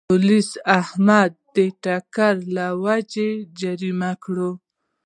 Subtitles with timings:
[0.09, 3.29] پولیسو احمد د ټکر له وجې
[3.61, 4.37] جریمه کړ.